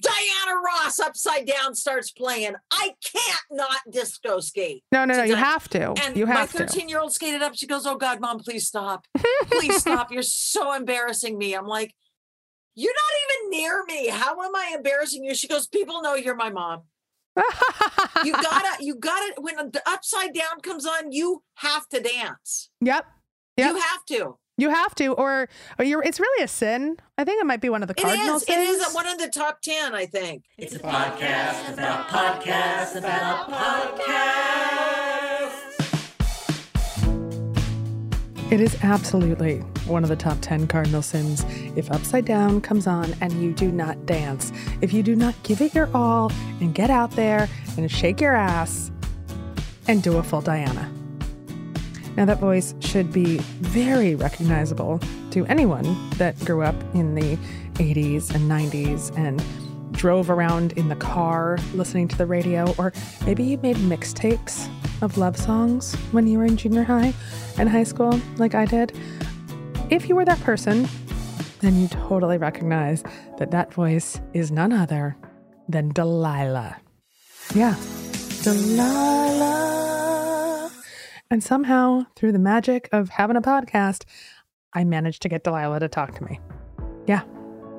[0.00, 2.54] Diana Ross upside down starts playing.
[2.70, 4.84] I can't not disco skate.
[4.92, 5.22] No, no, no.
[5.22, 5.94] You have to.
[6.02, 6.58] And you my have to.
[6.58, 7.54] 13 year old skated up.
[7.54, 9.06] She goes, Oh God, mom, please stop.
[9.46, 10.10] Please stop.
[10.10, 11.54] You're so embarrassing me.
[11.54, 11.94] I'm like,
[12.74, 14.08] You're not even near me.
[14.08, 15.34] How am I embarrassing you?
[15.34, 16.82] She goes, People know you're my mom.
[18.24, 22.70] You gotta, you gotta, when the upside down comes on, you have to dance.
[22.80, 23.04] Yep.
[23.58, 23.70] Yep.
[23.70, 24.38] You have to.
[24.56, 25.48] You have to, or,
[25.80, 26.02] or you're.
[26.02, 26.96] It's really a sin.
[27.18, 28.44] I think it might be one of the cardinal is.
[28.44, 28.94] It is sins.
[28.94, 30.44] one of the top 10, I think.
[30.56, 34.44] It's a podcast about podcasts about podcasts.
[38.52, 41.44] It is absolutely one of the top 10 cardinal sins
[41.74, 44.52] if Upside Down comes on and you do not dance.
[44.80, 48.36] If you do not give it your all and get out there and shake your
[48.36, 48.92] ass
[49.88, 50.88] and do a full Diana.
[52.16, 55.00] Now, that voice should be very recognizable
[55.32, 57.36] to anyone that grew up in the
[57.74, 59.42] 80s and 90s and
[59.92, 62.92] drove around in the car listening to the radio, or
[63.26, 64.68] maybe you made mixtapes
[65.02, 67.12] of love songs when you were in junior high
[67.58, 68.92] and high school, like I did.
[69.90, 70.88] If you were that person,
[71.60, 73.02] then you totally recognize
[73.38, 75.16] that that voice is none other
[75.68, 76.76] than Delilah.
[77.54, 77.76] Yeah,
[78.42, 79.83] Delilah.
[81.34, 84.04] And somehow, through the magic of having a podcast,
[84.72, 86.38] I managed to get Delilah to talk to me.
[87.08, 87.22] Yeah,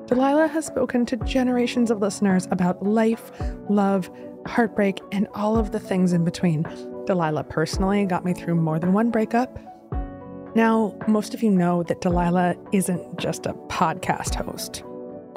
[0.08, 3.32] Delilah has spoken to generations of listeners about life,
[3.70, 4.10] love,
[4.46, 6.64] heartbreak, and all of the things in between.
[7.06, 9.58] Delilah personally got me through more than one breakup.
[10.54, 14.84] Now, most of you know that Delilah isn't just a podcast host.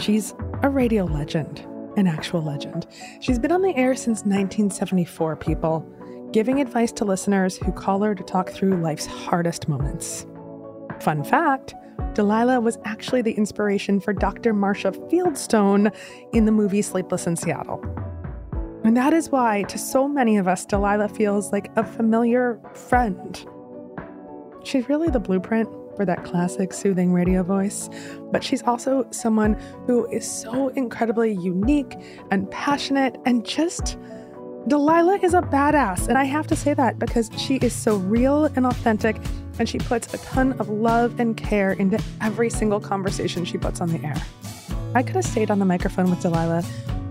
[0.02, 1.66] She's a radio legend,
[1.96, 2.86] an actual legend.
[3.22, 5.90] She's been on the air since 1974, people,
[6.32, 10.26] giving advice to listeners who call her to talk through life's hardest moments.
[11.02, 11.74] Fun fact
[12.14, 14.54] Delilah was actually the inspiration for Dr.
[14.54, 15.94] Marcia Fieldstone
[16.34, 17.84] in the movie Sleepless in Seattle.
[18.84, 23.46] And that is why, to so many of us, Delilah feels like a familiar friend.
[24.64, 27.90] She's really the blueprint for that classic soothing radio voice,
[28.32, 29.54] but she's also someone
[29.86, 31.96] who is so incredibly unique
[32.32, 33.98] and passionate and just.
[34.68, 38.46] Delilah is a badass, and I have to say that because she is so real
[38.46, 39.16] and authentic,
[39.58, 43.82] and she puts a ton of love and care into every single conversation she puts
[43.82, 44.22] on the air.
[44.94, 46.64] I could have stayed on the microphone with Delilah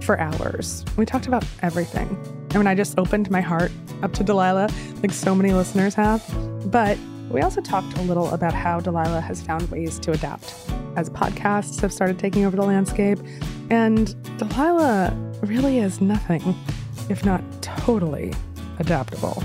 [0.02, 0.84] for hours.
[0.96, 2.16] We talked about everything.
[2.52, 3.72] I mean, I just opened my heart
[4.02, 4.68] up to Delilah,
[5.02, 6.22] like so many listeners have.
[6.70, 6.98] But
[7.30, 10.54] we also talked a little about how Delilah has found ways to adapt
[10.96, 13.18] as podcasts have started taking over the landscape.
[13.70, 16.54] And Delilah really is nothing
[17.08, 18.32] if not totally
[18.78, 19.42] adaptable.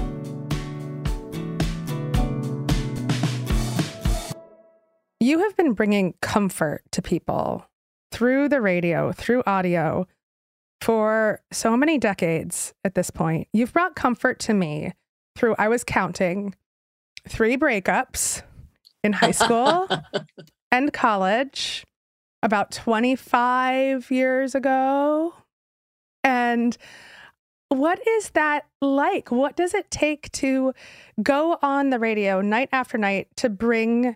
[5.20, 7.66] You have been bringing comfort to people
[8.12, 10.06] through the radio, through audio,
[10.82, 13.48] for so many decades at this point.
[13.54, 14.92] You've brought comfort to me
[15.36, 16.56] through, I was counting,
[17.28, 18.42] three breakups
[19.02, 19.88] in high school
[20.72, 21.86] and college
[22.42, 25.34] about 25 years ago.
[26.24, 26.78] And
[27.74, 29.32] what is that like?
[29.32, 30.74] What does it take to
[31.22, 34.16] go on the radio night after night to bring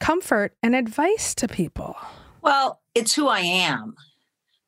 [0.00, 1.96] comfort and advice to people?
[2.42, 3.94] Well, it's who I am.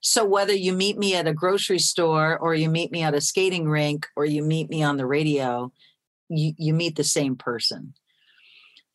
[0.01, 3.21] So whether you meet me at a grocery store or you meet me at a
[3.21, 5.71] skating rink or you meet me on the radio,
[6.29, 7.93] you, you meet the same person.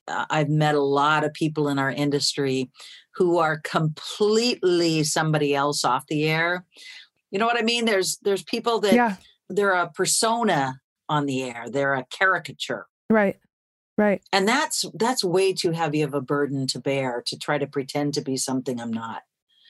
[0.07, 2.69] Uh, I've met a lot of people in our industry
[3.15, 6.65] who are completely somebody else off the air.
[7.31, 7.85] You know what I mean?
[7.85, 9.15] There's there's people that Yeah.
[9.49, 11.65] they're a persona on the air.
[11.69, 12.87] They're a caricature.
[13.09, 13.37] Right.
[13.97, 14.21] Right.
[14.33, 18.13] And that's that's way too heavy of a burden to bear to try to pretend
[18.15, 19.21] to be something I'm not.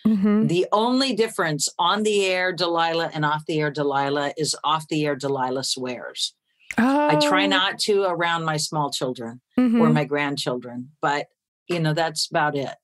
[0.05, 4.87] hmm The only difference on the air Delilah and off the air Delilah is off
[4.87, 6.33] the air Delilah swears.
[6.77, 9.93] Oh, I try not to around my small children or mhm.
[9.93, 11.27] my grandchildren, but
[11.69, 12.75] you know that's about it.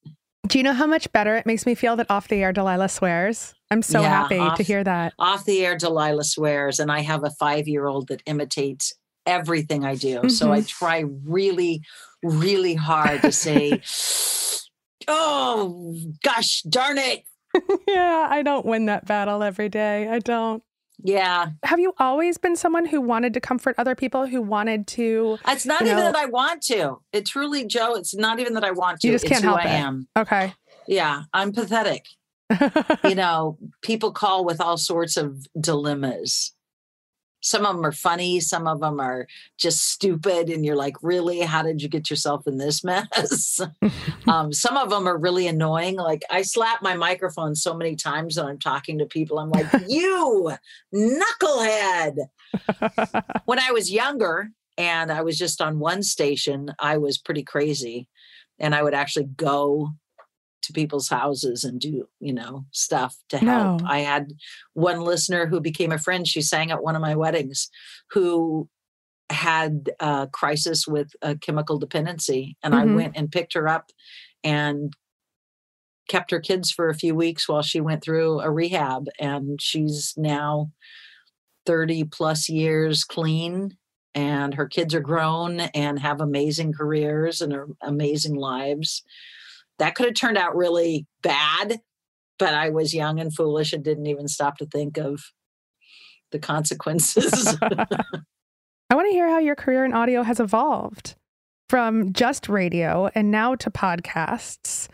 [0.48, 2.90] Do you know how much better it makes me feel that off the air Delilah
[2.90, 3.54] swears?
[3.70, 5.14] I'm so Yeah, happy to hear that.
[5.20, 8.94] Off the air Delilah swears and I have a 5-year-old that imitates
[9.26, 10.30] everything I do.
[10.30, 10.66] So I mm-hmm.
[10.66, 11.82] try really
[12.24, 13.82] really hard to say
[15.08, 17.24] oh gosh darn it.
[17.88, 20.08] yeah, I don't win that battle every day.
[20.08, 20.64] I don't.
[21.04, 25.38] Yeah, Have you always been someone who wanted to comfort other people, who wanted to?
[25.48, 27.00] it's not even know- that I want to.
[27.14, 29.08] It truly Jo, it's not even that I want to.
[29.08, 29.74] You just it's can't who help I it.
[29.80, 30.08] am.
[30.18, 30.54] Okay.
[30.88, 32.06] Yeah, I'm pathetic.
[33.06, 36.54] you know, people call with all sorts of dilemmas.
[37.42, 39.28] Some of them are funny, some of them are
[39.58, 41.42] just stupid, and you're like, really?
[41.42, 43.60] How did you get yourself in this mess?
[44.28, 45.98] um, some of them are really annoying.
[45.98, 49.40] Like, I slap my microphone so many times when I'm talking to people.
[49.40, 50.54] I'm like, you
[50.94, 52.18] knucklehead.
[53.46, 58.08] when I was younger and I was just on one station, I was pretty crazy.
[58.60, 59.94] And I would actually go
[60.64, 63.82] to people's houses and do, you know, stuff to help.
[63.82, 63.88] No.
[63.88, 64.34] I had
[64.74, 66.28] one listener who became a friend.
[66.28, 67.70] She sang at one of my weddings
[68.12, 68.70] who
[69.30, 72.58] had a crisis with a chemical dependency.
[72.64, 72.96] And I Mhm.
[72.96, 73.92] went and picked her up
[74.44, 74.94] and
[76.10, 79.08] kept her kids for a few weeks while she went through a rehab.
[79.20, 80.72] And she's now
[81.66, 83.78] 30 plus years clean
[84.14, 89.04] and her kids are grown and have amazing careers and are amazing lives.
[89.82, 91.80] That could have turned out really bad,
[92.38, 95.24] but I was young and foolish and didn't even stop to think of
[96.32, 97.58] the consequences.
[97.64, 101.16] I want to hear how your career in audio has evolved
[101.68, 104.88] from just radio and now to podcasts.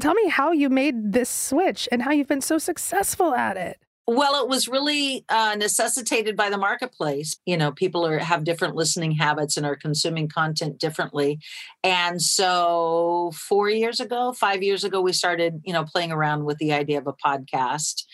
[0.00, 3.78] Tell me how you made this switch and how you've been so successful at it.
[4.08, 7.36] Well, it was really uh, necessitated by the marketplace.
[7.44, 11.40] You know, people are have different listening habits and are consuming content differently.
[11.82, 16.58] And so, four years ago, five years ago, we started, you know, playing around with
[16.58, 18.04] the idea of a podcast.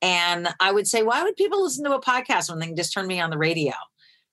[0.00, 2.94] And I would say, why would people listen to a podcast when they can just
[2.94, 3.74] turn me on the radio?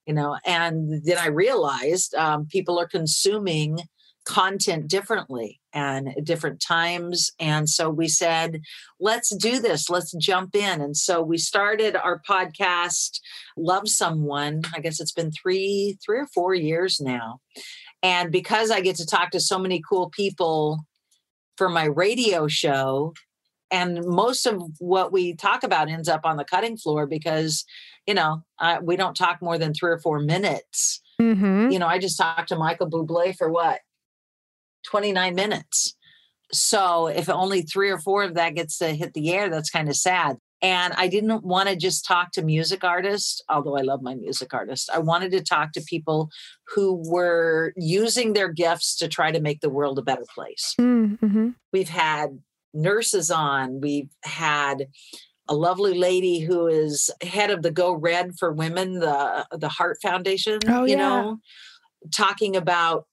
[0.06, 3.80] You know, and then I realized um, people are consuming
[4.26, 7.32] content differently and at different times.
[7.40, 8.62] And so we said,
[9.00, 13.20] let's do this let's jump in and so we started our podcast
[13.58, 17.40] love someone i guess it's been three three or four years now
[18.04, 20.80] and because i get to talk to so many cool people
[21.58, 23.14] for my radio show
[23.72, 27.66] and most of what we talk about ends up on the cutting floor because
[28.06, 31.70] you know uh, we don't talk more than three or four minutes Mm-hmm.
[31.72, 33.82] you know i just talked to michael bublé for what
[34.86, 35.96] 29 minutes.
[36.52, 39.88] So if only three or four of that gets to hit the air that's kind
[39.90, 40.38] of sad.
[40.62, 44.54] And i didn't want to just talk to music artists although i love my music
[44.54, 44.90] artists.
[44.90, 46.30] I wanted to talk to people
[46.76, 50.76] who were using their gifts to try to make the world a better place.
[50.80, 51.50] Mm-hmm.
[51.72, 52.40] we've had
[52.74, 53.82] nurses on.
[53.82, 54.88] We've had
[55.48, 59.98] a lovely lady who is head of the go red for women the the heart
[60.02, 60.98] foundation Oh, you yeah.
[60.98, 61.38] know
[62.14, 63.06] talking about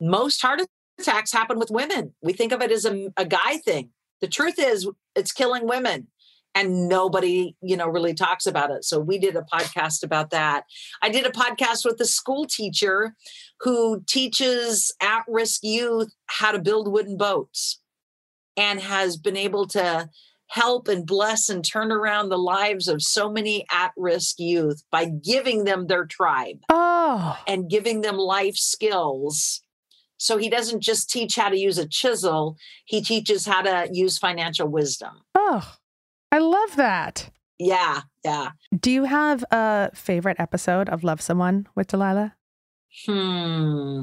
[0.00, 0.60] most heart
[1.06, 2.14] attacks happen with women.
[2.22, 3.90] We think of it as a, a guy thing.
[4.20, 6.08] The truth is it's killing women
[6.54, 8.84] and nobody you know really talks about it.
[8.84, 10.64] So we did a podcast about that.
[11.02, 13.14] I did a podcast with a school teacher
[13.60, 17.80] who teaches at-risk youth how to build wooden boats
[18.56, 20.08] and has been able to
[20.48, 25.64] help and bless and turn around the lives of so many at-risk youth by giving
[25.64, 29.62] them their tribe Oh, and giving them life skills
[30.18, 34.18] so he doesn't just teach how to use a chisel he teaches how to use
[34.18, 35.74] financial wisdom oh,
[36.32, 37.30] I love that.
[37.58, 42.34] yeah yeah Do you have a favorite episode of Love Someone with Delilah?
[43.06, 44.02] Hmm.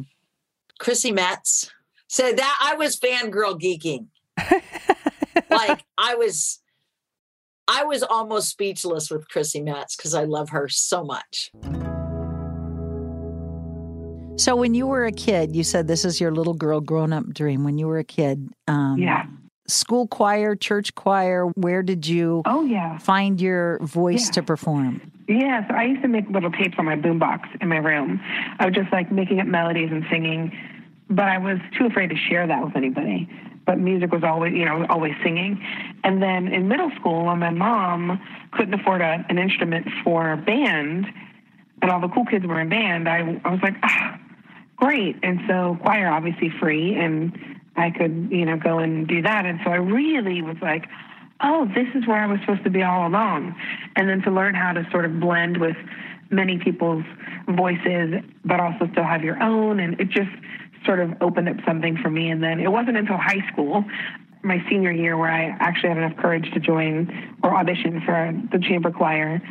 [0.79, 1.71] Chrissy Metz.
[2.07, 4.07] So that I was fangirl geeking.
[5.49, 6.59] Like I was
[7.67, 11.51] I was almost speechless with Chrissy Metz because I love her so much.
[14.41, 17.31] So when you were a kid, you said this is your little girl grown up
[17.31, 17.63] dream.
[17.63, 19.25] When you were a kid, um, Yeah.
[19.67, 21.45] school choir, church choir.
[21.55, 22.97] Where did you Oh, yeah.
[22.97, 24.31] find your voice Yeah.
[24.41, 24.99] to perform?
[25.27, 28.19] Yeah, so I used to make little tapes on my boombox in my room.
[28.59, 30.51] I was just like making up melodies and singing,
[31.07, 33.29] but I was too afraid to share that with anybody.
[33.67, 35.61] But music was always, you know, always singing.
[36.03, 38.19] And then in middle school, when my mom
[38.53, 41.05] couldn't afford a, an instrument for band,
[41.83, 44.17] and all the cool kids were in band, I, I was like, ah,
[44.81, 45.15] great.
[45.23, 47.31] And so choir obviously free, and
[47.75, 49.45] I could, you know, go and do that.
[49.45, 50.87] And so I really was like,
[51.41, 53.55] oh, this is where I was supposed to be all along.
[53.95, 55.77] And then to learn how to sort of blend with
[56.29, 57.05] many people's
[57.49, 59.79] voices, but also still have your own.
[59.79, 60.29] And it just
[60.85, 62.29] sort of opened up something for me.
[62.29, 63.85] And then it wasn't until high school,
[64.43, 68.59] my senior year, where I actually had enough courage to join or audition for the
[68.59, 69.41] chamber choir.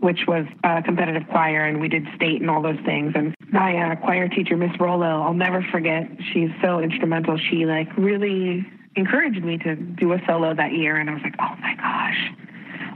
[0.00, 3.14] Which was a competitive choir, and we did state and all those things.
[3.16, 6.08] And my uh, choir teacher, Miss Rollo, I'll never forget.
[6.32, 7.36] She's so instrumental.
[7.36, 8.64] She like really
[8.94, 12.30] encouraged me to do a solo that year, and I was like, oh my gosh,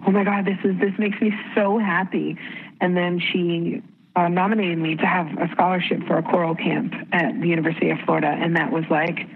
[0.07, 2.37] oh my god, this is this makes me so happy.
[2.81, 3.83] And then she
[4.17, 7.99] uh, nominated me to have a scholarship for a choral camp at the University of
[8.05, 9.27] Florida, and that was like,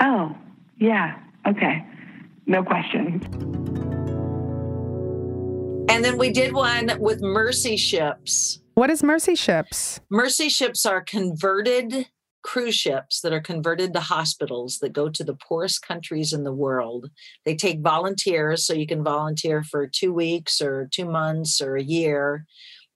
[0.00, 0.36] oh
[0.78, 1.84] yeah, okay,
[2.46, 4.07] no question.
[5.90, 8.60] And then we did one with Mercy Ships.
[8.74, 10.00] What is Mercy Ships?
[10.10, 12.06] Mercy ships are converted
[12.42, 16.52] cruise ships that are converted to hospitals that go to the poorest countries in the
[16.52, 17.10] world.
[17.44, 21.82] They take volunteers, so you can volunteer for two weeks or two months or a
[21.82, 22.44] year.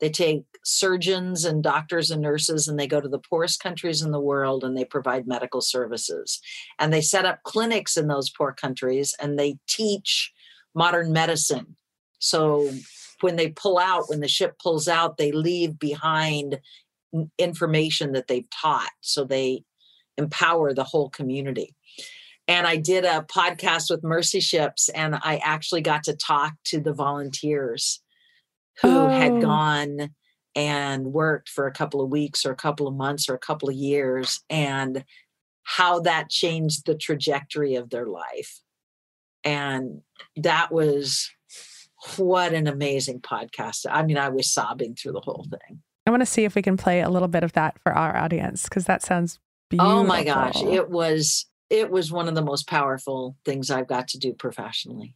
[0.00, 4.10] They take surgeons and doctors and nurses, and they go to the poorest countries in
[4.10, 6.40] the world and they provide medical services.
[6.78, 10.32] And they set up clinics in those poor countries and they teach
[10.74, 11.76] modern medicine.
[12.22, 12.70] So
[13.20, 16.60] when they pull out, when the ship pulls out, they leave behind
[17.36, 18.90] information that they've taught.
[19.00, 19.64] So they
[20.16, 21.74] empower the whole community.
[22.46, 26.80] And I did a podcast with Mercy Ships, and I actually got to talk to
[26.80, 28.00] the volunteers
[28.80, 29.08] who Oh.
[29.08, 30.14] had gone
[30.54, 33.68] and worked for a couple of weeks or a couple of months or a couple
[33.68, 35.04] of years and
[35.64, 38.60] how that changed the trajectory of their life.
[39.44, 40.02] And
[40.36, 41.30] that was
[42.16, 43.86] what an amazing podcast.
[43.90, 45.82] I mean, I was sobbing through the whole thing.
[46.06, 48.16] I want to see if we can play a little bit of that for our
[48.16, 49.38] audience because that sounds
[49.70, 49.92] beautiful.
[49.92, 54.08] Oh my gosh, it was it was one of the most powerful things I've got
[54.08, 55.14] to do professionally.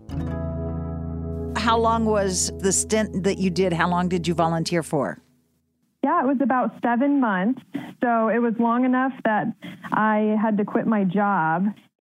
[1.56, 3.72] How long was the stint that you did?
[3.72, 5.20] How long did you volunteer for?
[6.04, 7.60] Yeah, it was about seven months.
[8.00, 9.46] So it was long enough that
[9.92, 11.66] I had to quit my job.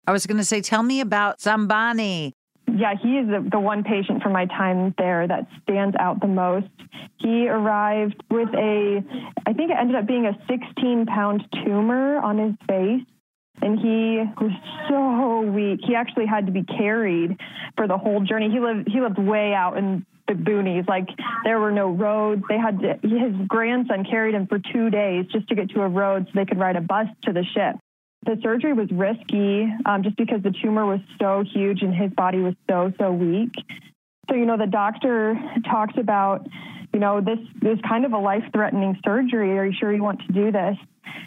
[0.05, 2.33] I was going to say, tell me about Zambani.
[2.77, 6.27] Yeah, he is the, the one patient from my time there that stands out the
[6.27, 6.67] most.
[7.17, 9.01] He arrived with a,
[9.45, 13.07] I think it ended up being a 16 pound tumor on his face.
[13.61, 14.51] And he was
[14.89, 15.79] so weak.
[15.87, 17.39] He actually had to be carried
[17.77, 18.49] for the whole journey.
[18.51, 20.85] He lived he lived way out in the boonies.
[20.89, 21.07] Like
[21.45, 22.43] there were no roads.
[22.49, 25.87] They had to, his grandson carried him for two days just to get to a
[25.87, 27.77] road so they could ride a bus to the ship.
[28.25, 32.39] The surgery was risky um, just because the tumor was so huge and his body
[32.39, 33.53] was so so weak.
[34.29, 35.35] So you know the doctor
[35.69, 36.47] talked about,
[36.93, 39.57] you know this is kind of a life threatening surgery.
[39.57, 40.77] Are you sure you want to do this?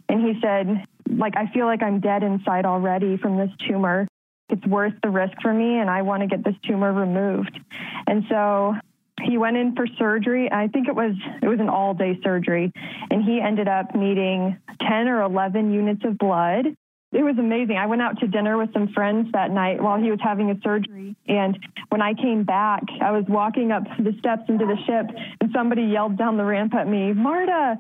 [0.09, 4.09] And he said, like I feel like I'm dead inside already from this tumor
[4.49, 7.59] it's worth the risk for me and I want to get this tumor removed.
[8.07, 8.75] And so
[9.23, 10.51] he went in for surgery.
[10.51, 12.73] I think it was it was an all day surgery
[13.11, 16.67] and he ended up needing 10 or 11 units of blood.
[17.11, 17.77] It was amazing.
[17.77, 20.61] I went out to dinner with some friends that night while he was having a
[20.63, 21.17] surgery.
[21.27, 25.07] And when I came back, I was walking up the steps into the ship
[25.41, 27.79] and somebody yelled down the ramp at me, Marta,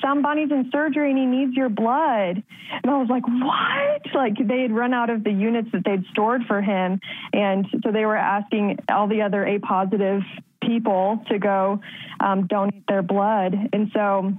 [0.00, 2.42] Sam somebody's in surgery and he needs your blood.
[2.82, 4.14] And I was like, what?
[4.14, 7.00] Like they had run out of the units that they'd stored for him.
[7.32, 10.22] And so they were asking all the other A positive
[10.62, 11.80] people to go
[12.20, 13.54] um, donate their blood.
[13.72, 14.32] And so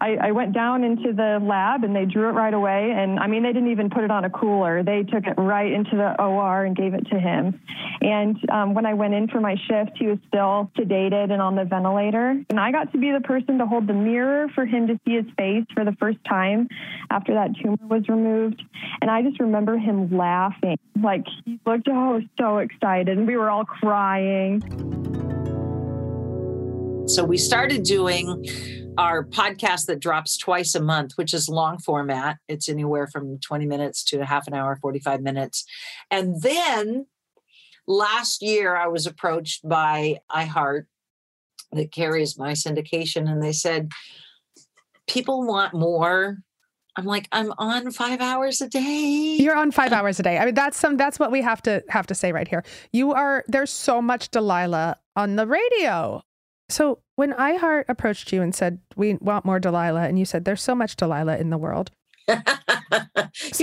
[0.00, 2.92] I, I went down into the lab and they drew it right away.
[2.96, 4.82] And I mean, they didn't even put it on a cooler.
[4.82, 7.60] They took it right into the OR and gave it to him.
[8.00, 11.56] And um, when I went in for my shift, he was still sedated and on
[11.56, 12.42] the ventilator.
[12.48, 15.14] And I got to be the person to hold the mirror for him to see
[15.14, 16.68] his face for the first time
[17.10, 18.62] after that tumor was removed.
[19.00, 20.78] And I just remember him laughing.
[21.02, 23.16] Like he looked, oh, so excited.
[23.16, 24.62] And we were all crying.
[27.08, 28.44] So we started doing
[28.98, 32.36] our podcast that drops twice a month, which is long format.
[32.48, 35.64] It's anywhere from 20 minutes to a half an hour, 45 minutes.
[36.10, 37.06] And then
[37.86, 40.84] last year, I was approached by iHeart
[41.72, 43.90] that carries my syndication, and they said,
[45.06, 46.38] People want more
[46.96, 49.36] I'm like, I'm on five hours a day.
[49.38, 50.36] You're on five uh, hours a day.
[50.36, 50.96] I mean, that's some.
[50.96, 52.64] That's what we have to have to say right here.
[52.90, 53.44] You are.
[53.46, 56.24] There's so much Delilah on the radio.
[56.68, 60.62] So when iHeart approached you and said we want more Delilah, and you said there's
[60.62, 61.90] so much Delilah in the world,
[62.28, 62.36] you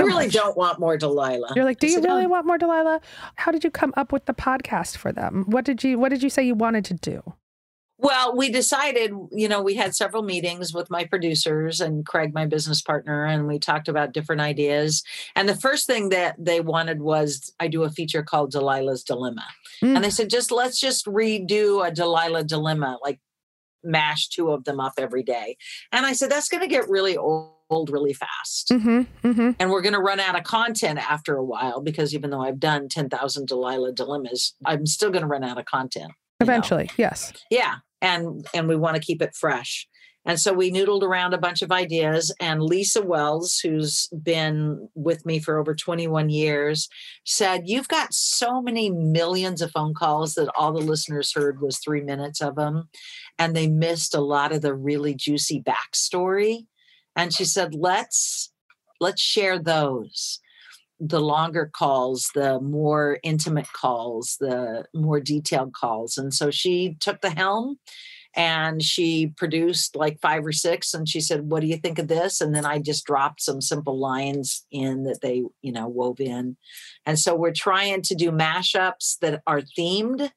[0.06, 0.34] really much.
[0.34, 1.54] don't want more Delilah.
[1.56, 3.02] you're like, do you really "Oh, want more Delilah?
[3.36, 5.46] How did you come up with the podcast for them?
[5.48, 7.34] What did you What did you say you wanted to do?
[7.98, 12.46] Well, we decided, you know, we had several meetings with my producers and Craig, my
[12.46, 15.02] business partner, and we talked about different ideas.
[15.36, 19.46] And the first thing that they wanted was I do a feature called Delilah's Dilemma.
[19.82, 19.96] Mm.
[19.96, 23.20] And they said, just let's just redo a Delilah Dilemma, like
[23.82, 25.56] mash two of them up every day.
[25.94, 27.54] And I said, that's going to get really old
[27.90, 28.70] really fast.
[28.70, 29.28] Mm-hmm.
[29.28, 29.52] Mm-hmm.
[29.58, 32.60] And we're going to run out of content after a while because even though I've
[32.60, 36.12] done 10,000 Delilah Dilemmas, I'm still going to run out of content.
[36.40, 36.54] you know?
[36.54, 37.32] Eventually, yes.
[37.50, 39.88] yeah and and we want to keep it fresh.
[40.28, 45.24] And so we noodled around a bunch of ideas and lisa wells who's been with
[45.24, 46.90] me for over 21 years
[47.26, 51.78] said you've got so many millions of phone calls that all the listeners heard was
[51.78, 52.90] three minutes of them
[53.38, 56.66] and they missed a lot of the really juicy backstory.
[57.16, 58.52] And she said let's
[59.00, 60.40] let's share those
[61.00, 66.18] the longer calls, the more intimate calls, the more detailed calls.
[66.18, 67.78] And so she took the helm
[68.36, 72.08] and she produced like five or six and she said, What do you think of
[72.08, 72.42] this?
[72.42, 76.58] And then I just dropped some simple lines in that they, you know, wove in.
[77.06, 80.32] And so we're trying to do mashups that are themed.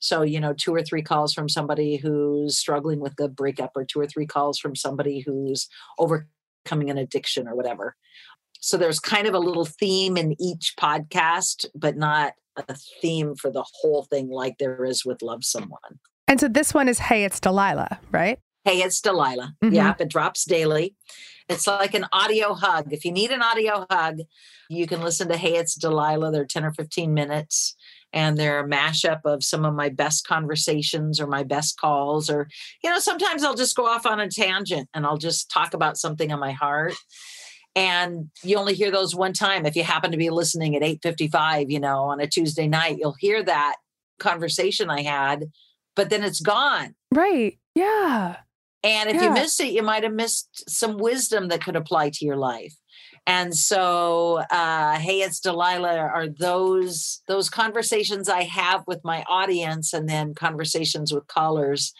[0.00, 3.84] So, you know, two or three calls from somebody who's struggling with the breakup, or
[3.84, 7.96] two or three calls from somebody who's overcoming an addiction or whatever.
[8.60, 13.50] So there's kind of a little theme in each podcast, but not a theme for
[13.50, 16.00] the whole thing like there is with Love Someone.
[16.26, 18.38] And so this one is Hey, it's Delilah, right?
[18.64, 19.54] Hey, it's Delilah.
[19.62, 19.74] Mhm.
[19.74, 20.94] Yep, it drops daily.
[21.48, 22.92] It's like an audio hug.
[22.92, 24.18] If you need an audio hug,
[24.68, 26.30] you can listen to Hey, it's Delilah.
[26.30, 27.74] They're 10 or 15 minutes.
[28.12, 32.28] And they're a mashup of some of my best conversations or my best calls.
[32.28, 32.48] Or,
[32.82, 35.96] you know, sometimes I'll just go off on a tangent and I'll just talk about
[35.98, 36.94] something on my heart.
[37.78, 39.64] And you only hear those one time.
[39.66, 43.16] If you happen to be listening at 8:55, you know, on a Tuesday night, you'll
[43.18, 43.76] hear that
[44.18, 45.46] conversation I had,
[45.94, 46.94] but then it's gone.
[47.14, 47.58] Right.
[47.74, 48.36] Yeah.
[48.82, 49.24] And if Yeah.
[49.24, 52.74] you missed it, you might have missed some wisdom that could apply to your life.
[53.26, 55.98] And so, uh, hey, it's Delilah.
[55.98, 61.92] Are those those conversations I have with my audience, and then conversations with callers,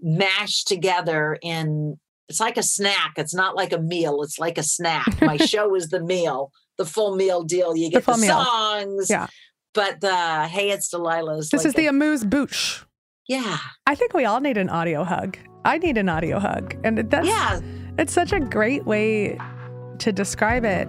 [0.00, 1.98] mashed together in?
[2.28, 3.12] It's like a snack.
[3.16, 4.22] It's not like a meal.
[4.22, 5.20] It's like a snack.
[5.20, 7.76] My show is the meal, the full meal deal.
[7.76, 8.42] You get the, meal.
[8.42, 9.26] songs, Yeah.
[9.74, 11.46] but the hey, it's Delilah's.
[11.46, 12.84] Is This like is the amuse bouche.
[13.28, 15.36] yeah, I think we all need an audio hug.
[15.64, 16.74] I need an audio hug.
[16.84, 17.60] And that's yeah.
[17.98, 19.38] it's such a great way
[19.98, 20.88] to describe it.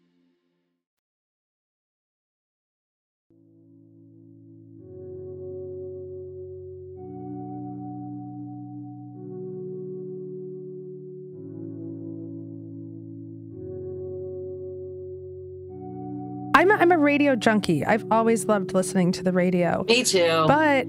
[16.61, 17.83] I'm a, I'm a radio junkie.
[17.83, 19.83] I've always loved listening to the radio.
[19.87, 20.45] Me too.
[20.47, 20.85] But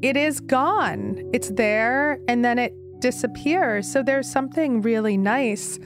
[0.00, 1.22] it is gone.
[1.34, 3.86] It's there and then it disappears.
[3.86, 5.78] So there's something really nice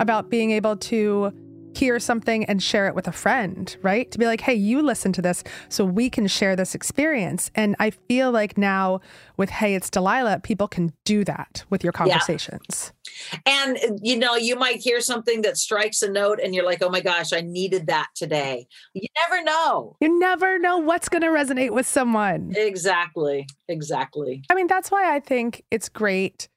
[0.00, 1.32] about being able to
[1.76, 4.10] hear something and share it with a friend, right?
[4.10, 7.52] To be like, hey, you listen to this so we can share this experience.
[7.54, 9.00] And I feel like now
[9.36, 12.92] with Hey, it's Delilah, people can do that with your conversations.
[12.92, 13.01] Yeah.
[13.46, 16.82] And, uh, you know, you might hear something that strikes a note and you're like,
[16.82, 18.66] oh my gosh, I needed that today.
[18.94, 19.96] You never know.
[20.00, 22.52] You never know what's going to resonate with someone.
[22.56, 23.46] Exactly.
[23.68, 24.44] Exactly.
[24.50, 26.48] I mean, that's why I think it's great,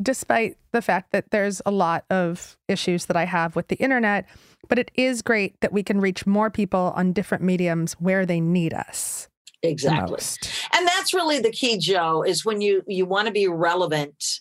[0.00, 4.26] despite the fact that there's a lot of issues that I have with the internet
[4.68, 8.40] but it is great that we can reach more people on different mediums where they
[8.40, 9.28] need us.
[9.62, 10.18] Exactly.
[10.72, 14.40] And that's really the key, Jo, is when you you want to be relevant,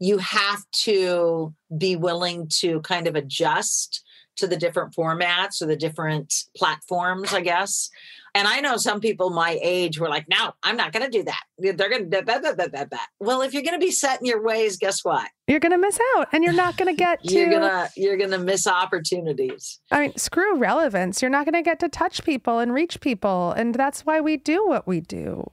[0.00, 4.02] you have to be willing to kind of adjust
[4.36, 7.90] to the different formats or the different platforms, I guess.
[8.34, 11.24] And I know some people my age were like, no, I'm not going to do
[11.24, 11.42] that.
[11.58, 15.28] They're going to, well, if you're going to be set in your ways, guess what?
[15.48, 17.34] You're going to miss out and you're not going to get to.
[17.34, 19.80] you're going to, you're going to miss opportunities.
[19.90, 21.20] I mean, screw relevance.
[21.20, 23.50] You're not going to get to touch people and reach people.
[23.52, 25.44] And that's why we do what we do.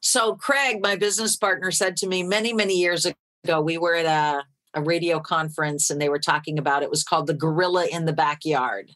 [0.00, 3.16] So, Craig, my business partner, said to me many, many years ago,
[3.62, 7.26] we were at a, a radio conference and they were talking about it was called
[7.26, 8.90] the gorilla in the backyard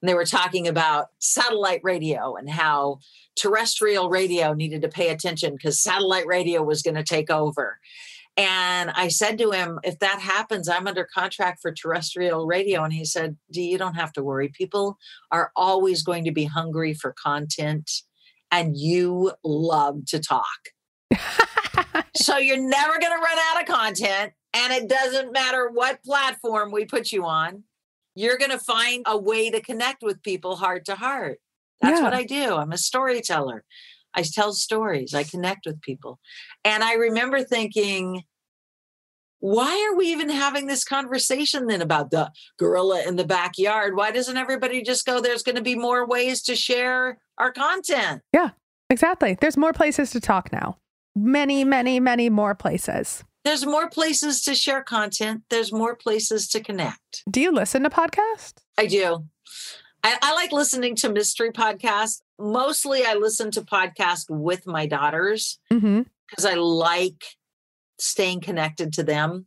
[0.00, 2.98] and they were talking about satellite radio and how
[3.36, 7.78] terrestrial radio needed to pay attention because satellite radio was going to take over.
[8.36, 12.82] And I said to him, if that happens, I'm under contract for terrestrial radio.
[12.82, 14.48] And he said, D, you don't have to worry.
[14.48, 14.96] People
[15.30, 17.90] are always going to be hungry for content,
[18.50, 20.46] and you love to talk.
[22.20, 24.32] so you're never going to run out of content.
[24.52, 27.64] And it doesn't matter what platform we put you on
[28.14, 31.40] you're going to find a way to connect with people heart to heart.
[31.80, 32.04] That's yeah.
[32.04, 32.56] what I do.
[32.56, 33.64] I'm a storyteller.
[34.14, 36.18] I tell stories, I connect with people.
[36.64, 38.24] And I remember thinking,
[39.38, 43.96] why are we even having this conversation then about the gorilla in the backyard?
[43.96, 48.20] Why doesn't everybody just go, there's going to be more ways to share our content?
[48.34, 48.50] Yeah,
[48.90, 49.38] exactly.
[49.40, 50.76] There's more places to talk now.
[51.16, 55.42] Many, many, many more places there's more places to share content.
[55.48, 57.22] There's more places to connect.
[57.30, 58.54] Do you listen to podcasts?
[58.76, 59.24] I do.
[60.02, 62.22] I, I, like listening to mystery podcasts.
[62.38, 66.46] Mostly, I listen to podcasts with my daughters because mm-hmm.
[66.46, 67.24] I like
[67.98, 69.46] staying connected to them.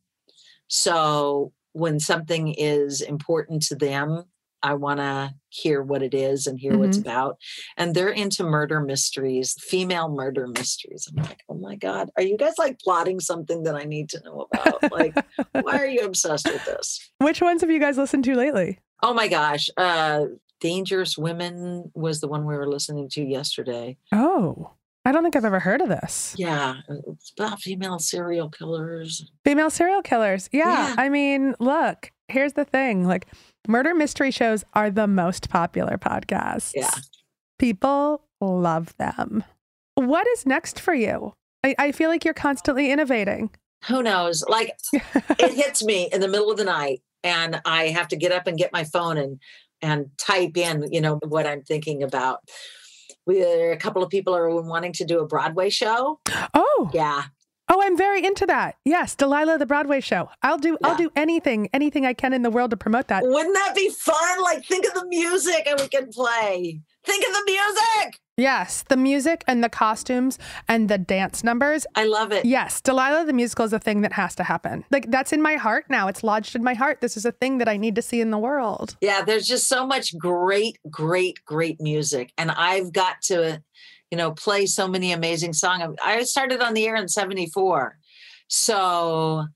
[0.67, 4.25] So when something is important to them,
[4.63, 6.81] I want to hear what it is and hear mm-hmm.
[6.81, 7.37] what's about.
[7.77, 11.07] And they're into murder mysteries, female murder mysteries.
[11.09, 14.21] I'm like, oh my God, are you guys like plotting something that I need to
[14.23, 14.91] know about?
[14.91, 15.15] like,
[15.51, 17.11] why are you obsessed with this?
[17.19, 18.79] Which ones have you guys listened to lately?
[19.03, 19.69] Oh my gosh.
[19.77, 20.25] Uh,
[20.61, 23.97] Dangerous Women was the one we were listening to yesterday.
[24.13, 24.71] Oh.
[25.05, 26.33] I don't think I've ever heard of this.
[26.37, 29.29] Yeah, it's about female serial killers.
[29.43, 30.49] Female serial killers.
[30.53, 30.87] Yeah.
[30.87, 30.95] yeah.
[30.97, 33.05] I mean, look, here's the thing.
[33.05, 33.27] Like
[33.67, 36.73] Murder mystery shows are the most popular podcasts.
[36.75, 36.91] Yeah.
[37.59, 39.43] People love them.
[39.95, 41.33] What is next for you?
[41.63, 43.51] I, I feel like you're constantly innovating.
[43.85, 44.43] Who knows?
[44.47, 48.31] Like it hits me in the middle of the night and I have to get
[48.31, 49.39] up and get my phone and
[49.81, 52.39] and type in, you know, what I'm thinking about.
[53.25, 56.19] We a couple of people are wanting to do a Broadway show.
[56.53, 56.89] Oh.
[56.93, 57.23] Yeah.
[57.69, 58.75] Oh, I'm very into that.
[58.83, 60.29] Yes, Delilah the Broadway show.
[60.41, 60.87] I'll do yeah.
[60.87, 63.23] I'll do anything, anything I can in the world to promote that.
[63.23, 64.43] Wouldn't that be fun?
[64.43, 66.81] Like think of the music and we can play.
[67.05, 68.19] Think of the music.
[68.35, 71.85] Yes, the music and the costumes and the dance numbers.
[71.95, 72.45] I love it.
[72.45, 74.83] Yes, Delilah the musical is a thing that has to happen.
[74.91, 76.07] Like that's in my heart now.
[76.07, 76.99] It's lodged in my heart.
[76.99, 78.97] This is a thing that I need to see in the world.
[79.01, 82.33] Yeah, there's just so much great, great, great music.
[82.37, 83.61] And I've got to,
[84.13, 85.97] you know, play so many amazing songs.
[86.05, 87.97] I started on the air in 74.
[88.47, 89.47] So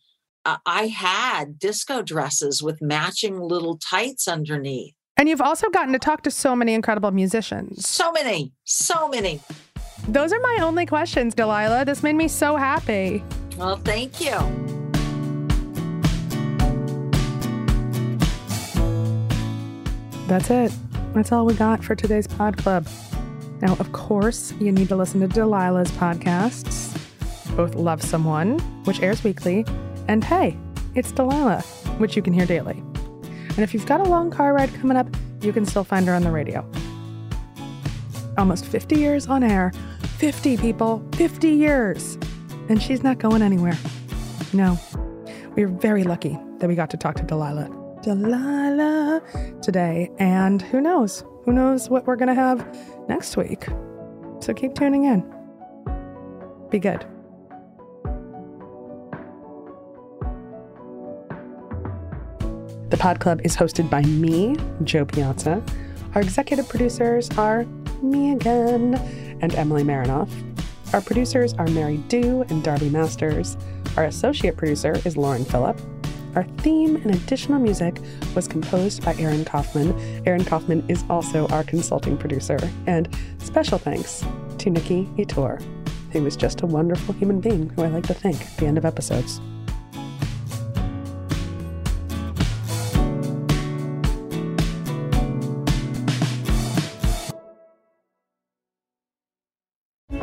[0.46, 4.96] uh, I had disco dresses with matching little tights underneath.
[5.15, 7.88] And you've also gotten to talk to so many incredible musicians.
[7.88, 9.41] So many, so many.
[10.08, 11.86] Those are my only questions, Delilah.
[11.86, 13.24] This made me so happy.
[13.60, 14.32] Well, thank you.
[20.28, 20.74] That's it.
[21.13, 22.88] That's all we got for today's Pod Club.
[23.62, 26.96] Now, of course, you need to listen to Delilah's podcasts,
[27.56, 29.65] both Love Someone, which airs weekly,
[30.08, 30.56] and Hey,
[30.93, 31.62] it's Delilah,
[31.98, 32.84] which you can hear daily.
[33.50, 35.08] And if you've got a long car ride coming up,
[35.41, 36.63] you can still find her on the radio.
[38.38, 39.72] Almost 50 years on air.
[40.17, 42.17] 50 people, 50 years.
[42.70, 43.78] And she's not going anywhere.
[44.54, 44.80] No.
[45.56, 47.70] We're very lucky that we got to talk to Delilah.
[48.04, 49.22] Delilah
[49.63, 50.12] today.
[50.20, 51.24] And who knows?
[51.46, 52.60] Who knows what we're going to have
[53.08, 53.67] next week?
[54.39, 55.22] So keep tuning in.
[56.70, 57.06] Be good.
[62.89, 65.62] The Pod Club is hosted by me, Jo Piazza.
[66.15, 67.65] Our executive producers are
[68.02, 68.96] me again
[69.41, 70.30] and Emily Marinoff.
[70.93, 73.58] Our producers are Mary Dew and Darby Masters.
[73.98, 75.80] Our associate producer is Lauren Phillip.
[76.38, 78.00] Our theme and additional music
[78.36, 80.00] was composed by Aaron Kaufman.
[80.28, 82.60] Aaron Kaufman is also our consulting producer.
[82.86, 84.23] And special thanks
[84.60, 85.60] to Nikki Ettore,
[86.12, 88.78] who was just a wonderful human being who I like to thank at the end
[88.78, 89.41] of episodes.